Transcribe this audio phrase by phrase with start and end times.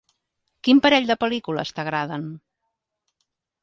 [0.67, 2.27] Quin parell de pel·lícules t'agraden?